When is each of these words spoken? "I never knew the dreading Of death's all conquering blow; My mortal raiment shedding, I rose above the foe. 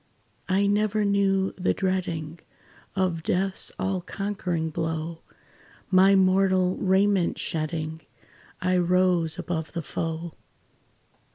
"I 0.49 0.65
never 0.65 1.05
knew 1.05 1.51
the 1.59 1.75
dreading 1.75 2.39
Of 2.95 3.21
death's 3.21 3.71
all 3.77 4.01
conquering 4.01 4.71
blow; 4.71 5.21
My 5.91 6.15
mortal 6.15 6.75
raiment 6.77 7.37
shedding, 7.37 8.01
I 8.59 8.77
rose 8.77 9.37
above 9.37 9.73
the 9.73 9.83
foe. 9.83 10.33